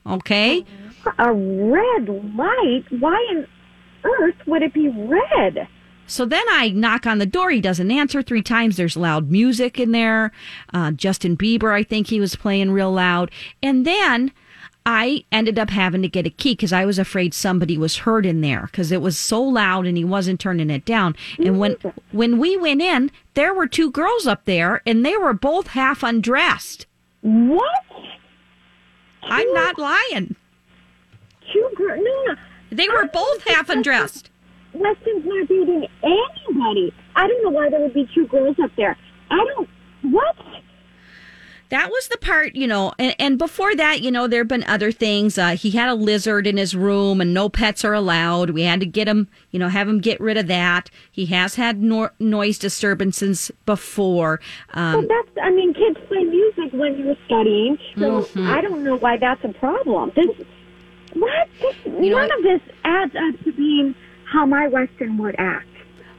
[0.05, 0.65] Okay?
[1.17, 2.83] A red light?
[2.99, 3.47] Why on
[4.03, 5.67] earth would it be red?
[6.07, 7.49] So then I knock on the door.
[7.49, 8.75] He doesn't answer three times.
[8.75, 10.33] There's loud music in there.
[10.73, 13.31] Uh, Justin Bieber, I think he was playing real loud.
[13.61, 14.33] And then
[14.85, 18.25] I ended up having to get a key because I was afraid somebody was hurt
[18.25, 21.15] in there because it was so loud and he wasn't turning it down.
[21.37, 21.93] And when mm.
[22.11, 26.03] when we went in, there were two girls up there and they were both half
[26.03, 26.85] undressed.
[27.21, 27.85] What?
[29.23, 30.35] I'm not lying.
[31.53, 32.01] Two girls?
[32.03, 32.39] No, no.
[32.71, 34.29] They were both half undressed.
[34.73, 36.93] Weston's not dating anybody.
[37.15, 38.97] I don't know why there would be two girls up there.
[39.29, 39.69] I don't.
[40.11, 40.35] What?
[41.69, 44.63] That was the part, you know, and, and before that, you know, there have been
[44.65, 45.37] other things.
[45.39, 48.51] Uh, he had a lizard in his room and no pets are allowed.
[48.51, 50.91] We had to get him, you know, have him get rid of that.
[51.11, 54.39] He has had no- noise disturbances before.
[54.75, 55.37] Um, well, that's.
[55.41, 58.47] I mean, kids play music when you're studying, so Mhm.
[58.49, 60.11] I don't know why that's a problem.
[60.15, 60.27] This,
[61.13, 61.47] what?
[61.59, 62.37] This, know none what?
[62.37, 63.95] of this adds up to being
[64.25, 65.67] how my Weston would act.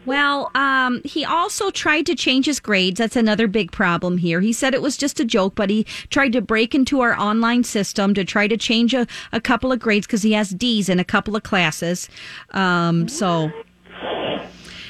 [0.06, 2.98] Well, um, he also tried to change his grades.
[2.98, 4.40] That's another big problem here.
[4.40, 7.64] He said it was just a joke, but he tried to break into our online
[7.64, 11.00] system to try to change a, a couple of grades because he has D's in
[11.00, 12.08] a couple of classes.
[12.50, 13.50] Um, so.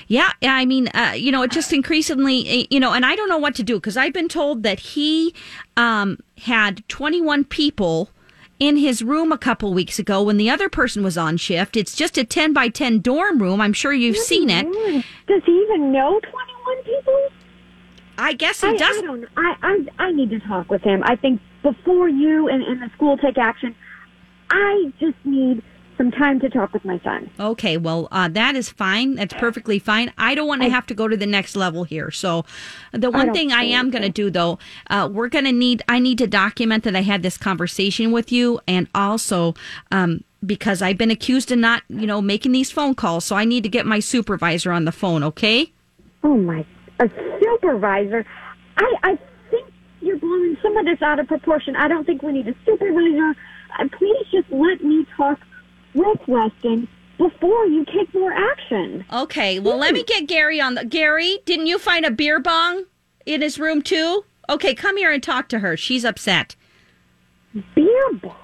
[0.07, 3.39] Yeah, I mean, uh, you know, it just increasingly, you know, and I don't know
[3.39, 5.35] what to do because I've been told that he
[5.79, 8.11] um, had 21 people
[8.59, 11.77] in his room a couple weeks ago when the other person was on shift.
[11.77, 13.61] It's just a 10 by 10 dorm room.
[13.61, 14.65] I'm sure you've seen it.
[15.27, 17.29] Does he even know 21 people?
[18.17, 18.99] I guess he I, does.
[18.99, 19.25] I don't.
[19.37, 21.03] I, I I need to talk with him.
[21.05, 23.75] I think before you and, and the school take action,
[24.51, 25.63] I just need
[25.97, 27.31] some time to talk with my son.
[27.39, 29.15] Okay, well, uh, that is fine.
[29.15, 30.13] That's perfectly fine.
[30.19, 32.11] I don't want to have to go to the next level here.
[32.11, 32.45] So,
[32.93, 34.59] the one don't thing I am going to do, though,
[34.91, 38.33] uh, we're going to need, I need to document that I had this conversation with
[38.33, 39.55] you and also,
[39.91, 43.25] um, because I've been accused of not, you know, making these phone calls.
[43.25, 45.73] So I need to get my supervisor on the phone, okay?
[46.23, 46.65] Oh my,
[47.01, 47.09] a
[47.41, 48.25] supervisor.
[48.77, 49.19] I I
[49.51, 51.77] think you're blowing some of this out of proportion.
[51.77, 53.35] I don't think we need a supervisor.
[53.79, 55.39] Uh, please just let me talk
[55.95, 59.05] with Weston before you take more action.
[59.13, 60.07] Okay, well, let me hmm.
[60.07, 60.85] get Gary on the.
[60.85, 62.85] Gary, didn't you find a beer bong
[63.27, 64.25] in his room too?
[64.49, 65.77] Okay, come here and talk to her.
[65.77, 66.57] She's upset.
[67.75, 68.37] Beer bong?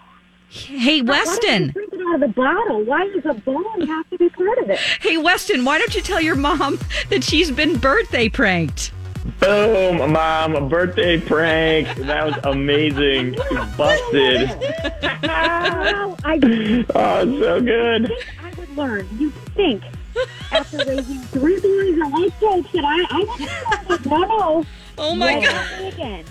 [0.48, 1.72] Hey, Weston.
[2.08, 2.84] out of the bottle?
[2.84, 4.78] Why does a bong have to be part of it?
[5.00, 8.92] Hey, Weston, why don't you tell your mom that she's been birthday pranked?
[9.38, 11.88] Boom, mom, a birthday prank.
[11.98, 13.32] That was amazing.
[13.76, 14.48] Busted.
[15.22, 16.38] Well, I
[16.94, 18.12] Oh, so good.
[18.42, 19.08] I would learn.
[19.18, 19.82] You think
[20.52, 24.66] after raising three boys and like jokes that I I would no no.
[24.98, 25.92] Oh my Never God.
[25.94, 26.24] Again.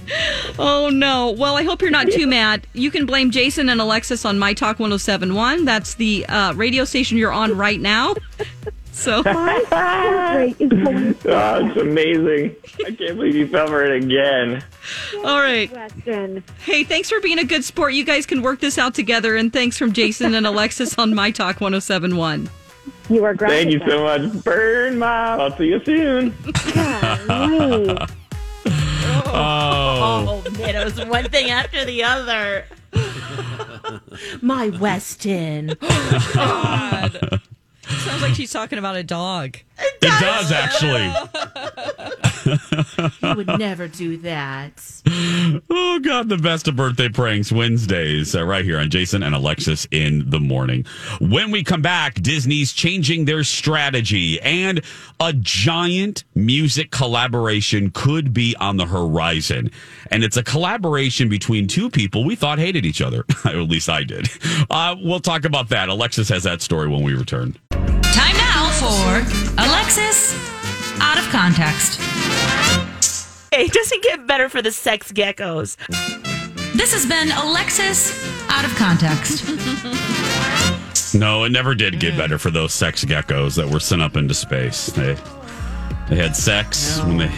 [0.60, 1.32] Oh no.
[1.32, 2.68] Well, I hope you're not too mad.
[2.74, 5.66] You can blame Jason and Alexis on My Talk 1071.
[5.66, 8.14] That's the uh, radio station you're on right now.
[9.00, 12.56] So My heart rate is going Oh, it's ah, amazing.
[12.86, 14.62] I can't believe you fell for it again.
[15.24, 15.72] All right.
[15.72, 16.44] Weston.
[16.66, 17.94] Hey, thanks for being a good sport.
[17.94, 19.38] You guys can work this out together.
[19.38, 22.50] And thanks from Jason and Alexis on My Talk 1071.
[23.10, 23.50] You are great.
[23.50, 24.44] Thank you so much.
[24.44, 25.40] Burn, mom.
[25.40, 26.36] I'll see you soon.
[26.74, 27.98] Golly.
[29.32, 30.44] Oh.
[30.46, 32.66] Oh man, it was one thing after the other.
[34.42, 35.76] My Weston.
[35.82, 37.10] Oh,
[37.90, 39.58] Sounds like she's talking about a dog.
[39.78, 41.12] It does actually.
[43.22, 44.72] He would never do that.
[45.70, 49.88] Oh God, the best of birthday pranks Wednesdays uh, right here on Jason and Alexis
[49.92, 50.86] in the morning.
[51.20, 54.82] When we come back, Disney's changing their strategy and
[55.20, 59.72] a giant music collaboration could be on the horizon.
[60.12, 63.26] And it's a collaboration between two people we thought hated each other.
[63.46, 64.28] At least I did.
[64.70, 65.90] Uh, we'll talk about that.
[65.90, 67.56] Alexis has that story when we return.
[67.72, 70.34] Time now for Alexis
[71.00, 72.00] Out of Context.
[73.52, 75.78] Hey, it doesn't get better for the sex geckos.
[76.74, 78.14] This has been Alexis
[78.50, 79.46] Out of Context.
[81.12, 84.36] No, it never did get better for those sex geckos that were sent up into
[84.36, 84.88] space.
[84.88, 85.16] They
[86.08, 87.30] they had sex when they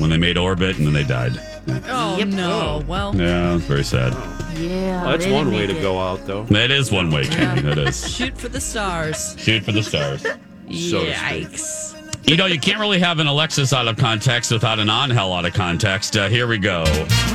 [0.00, 1.38] when they made orbit and then they died.
[1.86, 2.82] Oh, no.
[2.86, 4.12] Well, Yeah, it's very sad.
[4.58, 5.02] Yeah.
[5.02, 5.82] Well, that's one way to it.
[5.82, 6.44] go out, though.
[6.44, 7.62] That is one way, Kenny.
[7.62, 8.14] That is.
[8.14, 9.34] shoot for the stars.
[9.38, 10.24] Shoot for the stars.
[10.66, 11.04] So.
[11.04, 11.94] Yikes.
[12.26, 15.30] You know, you can't really have an Alexis out of context without an on hell
[15.34, 16.16] out of context.
[16.16, 16.84] Uh, here we go.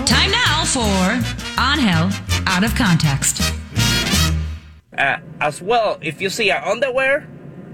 [0.08, 0.80] Time now for
[1.62, 2.10] On Hell
[2.48, 3.54] Out of Context.
[4.98, 7.28] Uh, as well, if you see our underwear,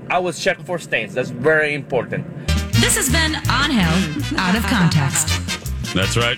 [0.09, 1.13] I will check for stains.
[1.13, 2.27] That's very important.
[2.73, 5.29] This has been On Hell Out of Context.
[5.95, 6.37] That's right.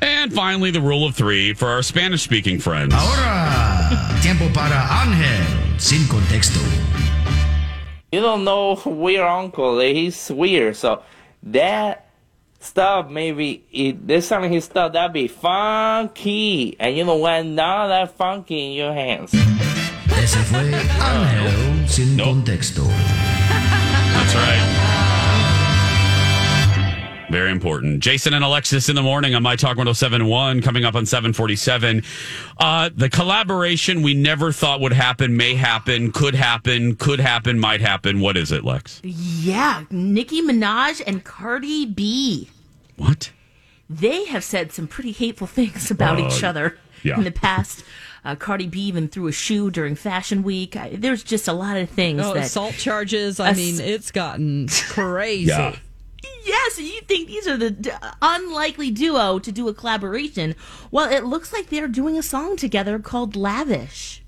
[0.00, 2.94] And finally, the rule of three for our Spanish speaking friends.
[2.94, 3.90] Ahora,
[4.22, 6.60] tiempo para Ángel sin contexto.
[8.12, 9.80] You don't know weird uncle.
[9.80, 10.76] He's weird.
[10.76, 11.02] So
[11.42, 12.08] that
[12.60, 17.56] stuff, maybe it, there's some of his stuff that'd be funky, and you know when
[17.56, 19.34] not that funky in your hands.
[19.34, 22.84] Ese fue Ángel sin contexto.
[22.84, 24.79] That's right.
[27.30, 28.02] Very important.
[28.02, 32.02] Jason and Alexis in the morning on My Talk 1071 coming up on 747.
[32.58, 37.80] Uh, the collaboration we never thought would happen may happen, could happen, could happen, might
[37.80, 38.18] happen.
[38.20, 39.00] What is it, Lex?
[39.04, 42.50] Yeah, Nicki Minaj and Cardi B.
[42.96, 43.30] What?
[43.88, 47.16] They have said some pretty hateful things about Uh, each other yeah.
[47.16, 47.84] in the past.
[48.24, 50.74] Uh, Cardi B even threw a shoe during Fashion Week.
[50.76, 53.38] I, there's just a lot of things Oh, that assault charges.
[53.40, 55.44] I Ass- mean, it's gotten crazy.
[55.50, 55.76] Yeah.
[56.44, 60.54] Yes, you think these are the d- unlikely duo to do a collaboration.
[60.90, 64.19] Well, it looks like they're doing a song together called Lavish.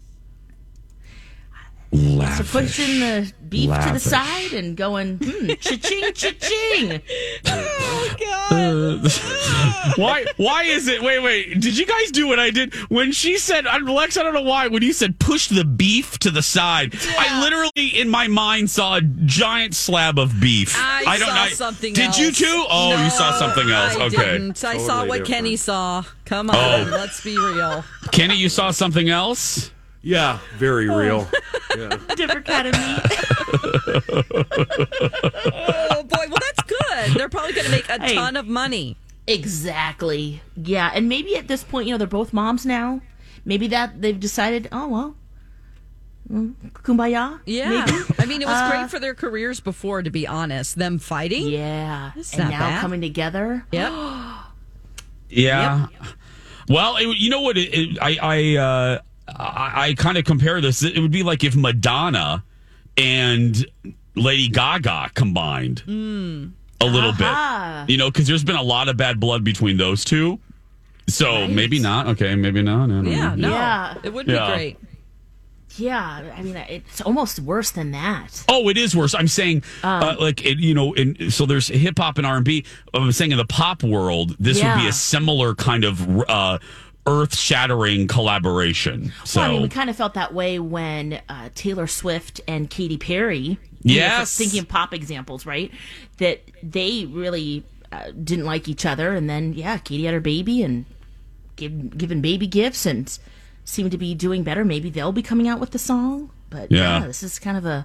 [1.92, 2.50] So Lavish.
[2.52, 7.02] pushing the beef to the side and going, hmm, cha-ching, cha-ching.
[7.44, 8.16] Oh
[8.50, 10.24] Uh, why?
[10.37, 11.02] Why is it?
[11.02, 11.61] Wait, wait.
[11.61, 13.66] Did you guys do what I did when she said?
[13.66, 14.16] I'm Lex.
[14.16, 14.68] I don't know why.
[14.68, 18.96] When you said push the beef to the side, I literally in my mind saw
[18.96, 20.74] a giant slab of beef.
[20.78, 21.50] I, don't saw know.
[21.50, 22.18] something Did else.
[22.18, 22.64] you too?
[22.68, 23.96] Oh, you saw something else.
[23.96, 24.16] I okay.
[24.33, 24.64] didn't.
[24.64, 26.05] I saw what Kenny saw.
[26.24, 26.88] Come on, Oh.
[26.92, 27.85] let's be real.
[28.12, 29.71] Kenny, you saw something else?
[30.02, 31.28] Yeah, very real.
[31.74, 31.96] Yeah.
[32.16, 33.00] Different kind of meat.
[34.44, 37.14] Oh boy, well that's good.
[37.16, 38.14] They're probably going to make a Hey.
[38.14, 38.98] ton of money.
[39.26, 40.42] Exactly.
[40.56, 43.00] Yeah, and maybe at this point, you know, they're both moms now.
[43.46, 45.16] Maybe that they've decided, oh well,
[46.30, 47.40] mm, kumbaya.
[47.46, 48.04] Yeah, maybe?
[48.18, 50.76] I mean, it was Uh, great for their careers before, to be honest.
[50.76, 52.80] Them fighting, Yeah, It's and not now bad.
[52.82, 53.64] coming together.
[53.72, 53.92] Yep.
[55.30, 55.86] Yeah.
[56.68, 57.56] Well, it, you know what?
[57.56, 60.82] It, it, I I uh, I, I kind of compare this.
[60.82, 62.42] It would be like if Madonna
[62.96, 63.64] and
[64.14, 67.85] Lady Gaga combined a little Aha.
[67.87, 67.92] bit.
[67.92, 70.38] You know, because there's been a lot of bad blood between those two.
[71.08, 72.06] So maybe not.
[72.08, 72.88] Okay, maybe not.
[72.88, 73.35] Yeah, know.
[73.35, 73.94] no, Yeah.
[74.02, 74.46] it would Yeah.
[74.46, 74.76] be great.
[75.76, 78.44] Yeah, I mean, it's almost worse than that.
[78.46, 79.14] Oh, it is worse.
[79.14, 82.44] I'm saying, uh, like, it, you know, in, so there's hip hop and R and
[82.44, 82.66] B.
[82.92, 86.58] I'm saying in the pop world, this would be a similar kind of uh,
[87.06, 89.12] earth shattering collaboration.
[89.24, 92.70] So Well, I mean, we kind of felt that way when uh, Taylor Swift and
[92.70, 93.38] Katy Perry.
[93.38, 94.36] you know, Yes.
[94.36, 95.70] thinking of pop examples, right?
[96.18, 100.62] That they really uh, didn't like each other, and then yeah, Katy had her baby
[100.62, 100.84] and
[101.56, 103.18] give, given baby gifts and
[103.64, 104.64] seemed to be doing better.
[104.64, 107.00] Maybe they'll be coming out with the song, but Yeah.
[107.00, 107.84] yeah, this is kind of a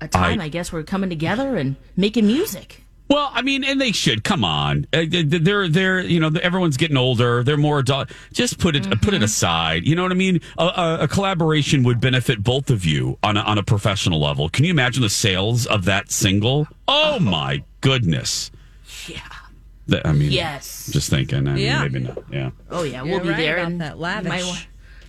[0.00, 2.84] a time, I- I, guess, we're coming together and making music.
[3.08, 4.86] Well, I mean, and they should come on.
[4.92, 7.42] Uh, They're they're you know everyone's getting older.
[7.42, 8.10] They're more adult.
[8.32, 9.14] Just put it put Mm-hmm.
[9.14, 9.86] it aside.
[9.86, 10.40] You know what I mean?
[10.58, 14.48] A, a, a collaboration would benefit both of you on a, on a professional level.
[14.50, 16.68] Can you imagine the sales of that single?
[16.86, 18.50] Oh my goodness!
[19.06, 19.20] Yeah.
[20.04, 20.90] I mean, Yes.
[20.92, 21.48] Just thinking.
[21.48, 21.80] I mean, Yeah.
[21.82, 22.18] maybe not.
[22.30, 22.50] Yeah.
[22.70, 23.56] Oh yeah, You're we'll be right there.
[23.56, 24.28] about and that lavish.
[24.28, 24.56] might wa-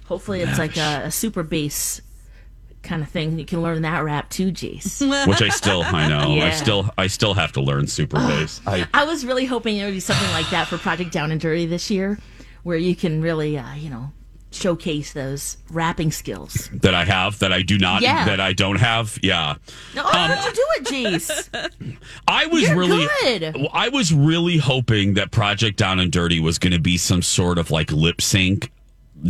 [0.05, 1.99] hopefully, it's like a, a super bass
[2.83, 3.37] kind of thing.
[3.37, 5.01] You can learn that rap too, Jace.
[5.27, 6.39] Which I still I know.
[6.41, 8.61] I still I still have to learn super bass.
[8.65, 11.39] I I was really hoping there would be something like that for Project Down and
[11.39, 12.17] Dirty this year,
[12.63, 14.11] where you can really, uh, you know,
[14.51, 16.69] showcase those rapping skills.
[16.73, 18.25] that I have that I do not Yeah.
[18.25, 19.17] that I don't have.
[19.21, 19.55] Yeah.
[19.95, 21.97] No, oh, how'd you do it, Jace?
[22.27, 23.67] I was You're really good.
[23.73, 27.57] I was really hoping that Project Down and Dirty was going to be some sort
[27.59, 28.71] of like lip sync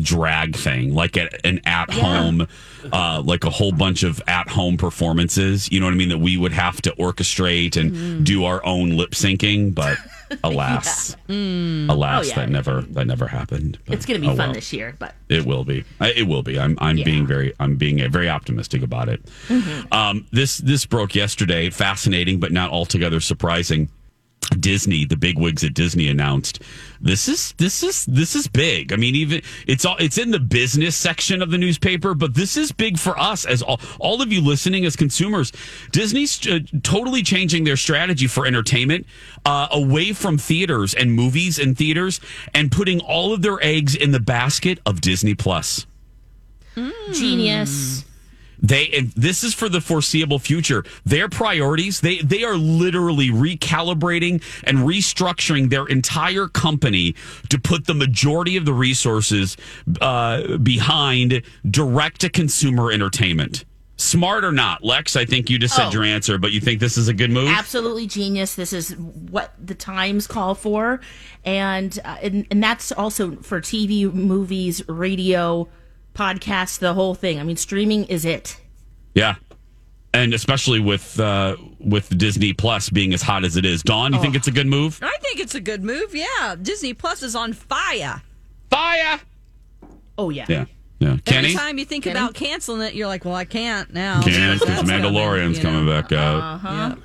[0.01, 2.47] drag thing, like at an at home,
[2.91, 5.71] uh, like a whole bunch of at home performances.
[5.71, 6.09] You know what I mean?
[6.09, 8.23] That we would have to orchestrate and Mm-hmm.
[8.23, 9.97] do our own lip syncing, but
[10.43, 12.35] alas, alas, Oh, yeah.
[12.35, 13.79] that never that never happened.
[13.85, 14.53] But, It's going to be oh, fun well.
[14.53, 15.83] this year, but It will be.
[15.99, 16.59] I- It will be.
[16.59, 16.77] I'm.
[16.79, 17.05] I'm Yeah.
[17.05, 17.53] being very.
[17.59, 19.21] I'm being very optimistic about it.
[19.47, 19.91] Mm-hmm.
[19.93, 21.69] Um, this this broke yesterday.
[21.69, 23.89] Fascinating, but not altogether surprising.
[24.59, 26.61] Disney, the big wigs at Disney announced
[27.01, 28.91] this is this is this is big.
[28.91, 32.57] I mean, even it's all it's in the business section of the newspaper, but this
[32.57, 35.51] is big for us as all all of you listening as consumers.
[35.91, 39.05] Disney's uh, totally changing their strategy for entertainment
[39.45, 42.19] uh, away from theaters and movies and theaters,
[42.53, 45.85] and putting all of their eggs in the basket of Disney Plus.
[47.13, 48.05] genius.
[48.61, 50.83] They and this is for the foreseeable future.
[51.05, 57.15] Their priorities, they they are literally recalibrating and restructuring their entire company
[57.49, 59.55] to put the majority of the resources
[60.01, 63.65] uh, behind direct to consumer entertainment.
[63.97, 65.17] Smart or not, Lex?
[65.17, 65.91] I think you just said Oh.
[65.91, 67.49] your answer, but you think this is a good move?
[67.49, 68.55] Absolutely genius.
[68.55, 71.01] This is what the times call for,
[71.43, 75.67] and uh, and, and that's also for TV, movies, radio,
[76.19, 77.39] podcasts, the whole thing.
[77.39, 78.59] I mean, streaming is it.
[79.15, 79.35] Yeah.
[80.13, 83.81] and especially with uh, with Disney Plus being as hot as it is.
[83.83, 84.99] Dawn, you think it's a good move?
[85.01, 86.13] I think it's a good move.
[86.15, 88.21] Yeah, Disney Plus is on fire.
[88.69, 89.19] Fire.
[90.17, 90.45] Oh yeah.
[90.49, 90.65] Yeah,
[90.99, 91.17] yeah.
[91.25, 94.21] Kenny, Every time you think about canceling it, you're like, well, I can't now.
[94.21, 95.69] can't because That's coming, Mandalorian's you know.
[95.71, 96.41] coming back out.
[96.55, 96.95] Uh-huh.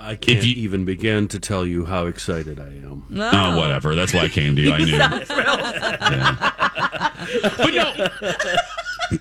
[0.00, 3.04] I can't even begin to tell you how excited I am.
[3.10, 3.94] Oh, whatever.
[3.96, 4.72] That's why I came to you.
[4.72, 4.78] I
[6.58, 6.67] knew.
[6.98, 8.08] But no.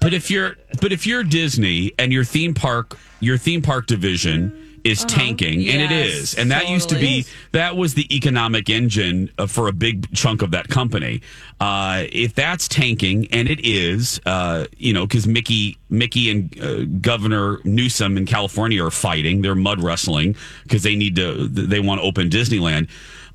[0.01, 4.63] But if you're but if you're Disney and your theme park your theme park division
[4.83, 8.69] is tanking and it Yes, is and that used to be that was the economic
[8.69, 11.21] engine uh, for a big chunk of that company.
[11.59, 16.83] Uh, if that's tanking and it is uh, you know because mickey mickey and uh,
[17.01, 21.99] governor newsom in california are fighting they're mud wrestling because they need to they want
[21.99, 22.87] to open disneyland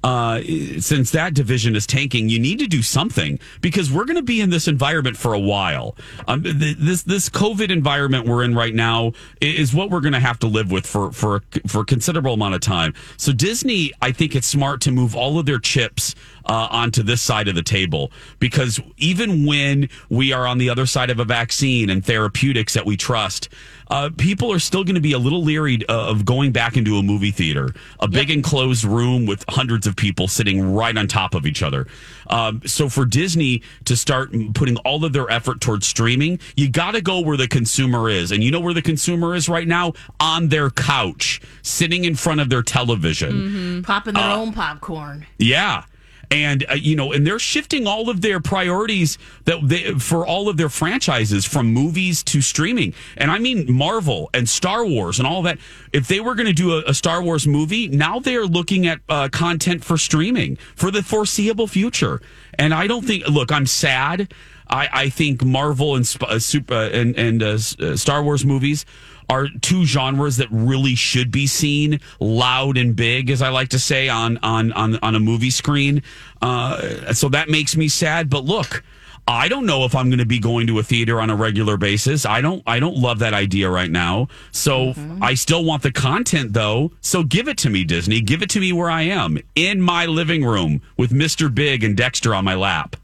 [0.03, 0.41] uh,
[0.79, 4.41] since that division is tanking, you need to do something because we're going to be
[4.41, 5.97] in this environment for a while.
[6.27, 10.21] Um, th- this this COVID environment we're in right now is what we're going to
[10.21, 12.95] have to live with for for for a considerable amount of time.
[13.17, 16.15] So Disney, I think it's smart to move all of their chips
[16.47, 20.87] uh, onto this side of the table because even when we are on the other
[20.87, 23.49] side of a vaccine and therapeutics that we trust,
[23.93, 26.97] uh, people are still going to be a little leery uh, of going back into
[26.97, 27.69] a movie theater,
[28.01, 31.87] a big enclosed room with hundreds of people sitting right on top of each other.
[32.29, 36.93] Um, so for Disney to start putting all of their effort towards streaming, you got
[36.93, 39.93] to go where the consumer is, and you know where the consumer is right now
[40.19, 43.33] on their couch, sitting in front of their television.
[43.33, 43.81] Mm-hmm.
[43.83, 45.27] Popping their Uh, own popcorn.
[45.39, 45.85] Yeah.
[46.33, 50.49] And uh, you know, and they're shifting all of their priorities that they for all
[50.49, 52.95] of their franchises from movies to streaming.
[53.19, 55.59] And I mean Marvel and Star Wars and all that.
[55.93, 58.87] If they were going to do a, a Star Wars movie, now they are looking
[58.87, 62.23] at uh, content for streaming for the foreseeable future.
[62.55, 63.29] And I don't think.
[63.29, 64.33] Look, I'm sad.
[64.71, 68.87] I, I think Marvel and uh, Super and and uh, uh, Star Wars movies
[69.33, 73.79] are two genres that really should be seen loud and big, as I like to
[73.79, 76.03] say on on on, on a movie screen.
[76.41, 78.29] Uh, so that makes me sad.
[78.31, 78.83] But look.
[79.29, 81.77] I don't know if I'm going to be going to a theater on a regular
[81.77, 82.27] basis.
[82.27, 82.61] I don't.
[82.67, 84.27] I don't love that idea right now.
[84.51, 86.91] So I still want the content though.
[87.03, 88.21] So give it to me, Disney.
[88.21, 91.55] Give it to me where I am in my living room with Mr.
[91.55, 92.97] Big and Dexter on my lap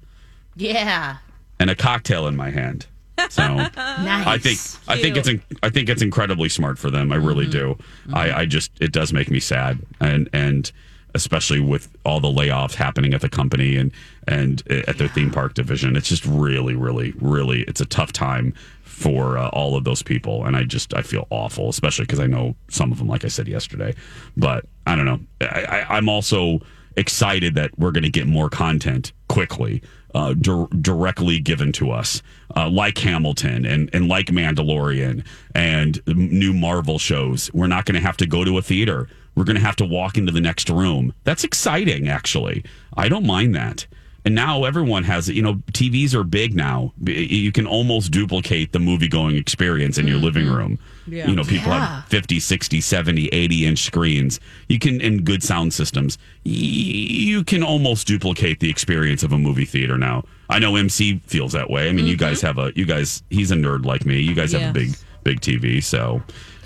[0.57, 1.19] Yeah.
[1.61, 2.87] and a cocktail in my hand.
[3.31, 4.27] So Nice.
[4.27, 4.59] I think
[4.89, 7.13] I think it's in, I think it's incredibly smart for them.
[7.13, 7.77] I really do.
[8.13, 10.71] I, I just it does make me sad and and
[11.15, 13.93] especially with all the layoffs happening at the company and
[14.27, 15.97] and at their theme park division.
[15.97, 20.45] It's just really really really it's a tough time for uh, all of those people
[20.45, 23.29] and I just I feel awful, especially because I know some of them like I
[23.29, 23.95] said yesterday.
[24.37, 25.21] But I don't know.
[25.41, 26.61] I, I, I'm also
[26.97, 29.83] excited that we're going to get more content quickly,
[30.15, 32.23] uh, dir- directly given to us,
[32.57, 35.25] uh, like Hamilton and, and like Mandalorian
[35.55, 37.51] and new Marvel shows.
[37.53, 39.09] We're not going to have to go to a theater.
[39.35, 41.13] We're going to have to walk into the next room.
[41.25, 42.65] That's exciting, actually.
[42.97, 43.87] I don't mind that.
[44.29, 45.37] And now everyone has, it.
[45.37, 46.93] you know, TVs are big now.
[47.03, 50.55] You can almost duplicate the movie going experience in your living mm-hmm.
[50.55, 50.79] room.
[51.07, 51.29] Yeah.
[51.29, 52.03] You know, people Yeah.
[52.03, 54.39] have 50, 60, 70, 80 inch screens.
[54.69, 59.39] You can, in good sound systems, y- you can almost duplicate the experience of a
[59.39, 60.25] movie theater now.
[60.51, 61.89] I know MC feels that way.
[61.89, 62.27] I mean, you mm-hmm.
[62.27, 64.21] guys have a, you guys, he's a nerd like me.
[64.21, 64.91] You guys have a big,
[65.25, 65.83] big TV.
[65.83, 66.21] So,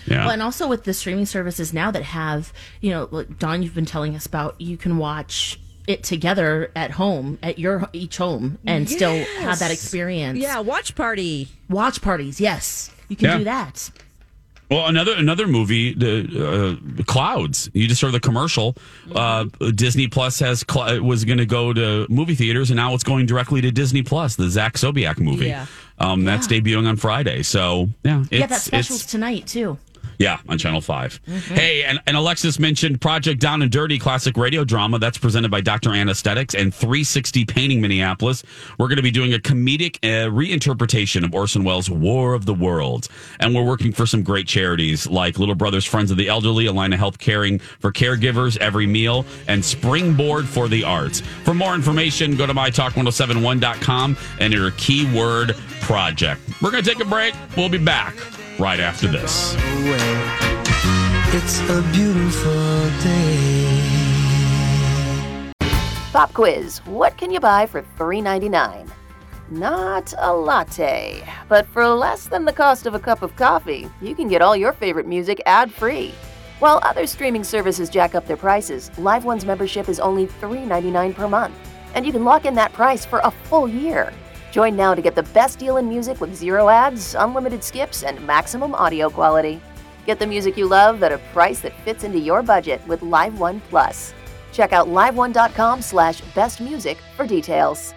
[0.07, 0.25] yeah.
[0.25, 3.77] Well, and also with the streaming services now that have, you know, like Dawn, you've
[3.77, 8.59] been telling us about, you can watch it together at home, at your each home,
[8.67, 10.39] and still have that experience.
[10.39, 11.49] Yeah, watch party.
[11.69, 12.91] Watch parties, yes.
[13.09, 13.39] You can Yeah.
[13.39, 13.91] do that.
[14.71, 17.69] Well, another another movie, the uh, Clouds.
[17.75, 18.75] You just heard the commercial.
[19.15, 23.05] Uh, Disney Plus has cl- was going to go to movie theaters, and now it's
[23.05, 24.37] going directly to Disney Plus.
[24.37, 25.49] The Zach Sobiech movie.
[25.49, 25.67] Yeah.
[25.99, 27.43] Um, that's debuting on Friday.
[27.43, 29.77] So yeah, yeah, it's, that special's it's tonight, too.
[30.23, 31.41] Yeah on Channel 5 Mhm.
[31.57, 35.61] Hey, and, and Alexis mentioned Project Down and Dirty classic radio drama that's presented by
[35.61, 35.91] Dr.
[35.95, 38.43] Anesthetics and 360 Painting Minneapolis.
[38.79, 42.55] We're going to be doing a comedic uh, reinterpretation of Orson Welles' War of the
[42.55, 43.09] Worlds,
[43.41, 46.73] and we're working for some great charities like Little Brothers Friends of the Elderly, a
[46.73, 51.21] line of health caring for caregivers every meal, and Springboard for the Arts.
[51.45, 56.41] For more information, go to mytalk1071.com and enter keyword project.
[56.61, 57.35] We're going to take a break.
[57.57, 58.15] We'll be back
[58.59, 59.57] right after this.
[61.35, 63.93] It's a beautiful day.
[66.13, 68.91] Pop quiz What can you buy for $3.99?
[69.51, 74.15] Not a latte, but for less than the cost of a cup of coffee, you
[74.15, 76.15] can get all your favorite music ad free.
[76.59, 81.29] While other streaming services jack up their prices, Live One's membership is only $3.99 per
[81.29, 81.55] month,
[81.95, 84.13] and you can lock in that price for a full year.
[84.53, 88.25] Join now to get the best deal in music with zero ads, unlimited skips, and
[88.27, 89.61] maximum audio quality.
[90.05, 93.41] Get the music you love at a price that fits into your budget with Live
[93.41, 94.13] One Plus.
[94.53, 97.95] Check out liveone.com slash bestmusic for details.